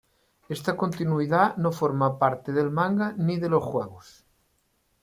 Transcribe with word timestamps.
Esta 0.55 0.75
continuidad 0.81 1.55
no 1.63 1.71
forma 1.79 2.17
parte 2.17 2.51
del 2.53 2.71
manga 2.71 3.13
ni 3.17 3.37
de 3.37 3.49
los 3.49 3.63
juegos. 3.63 4.25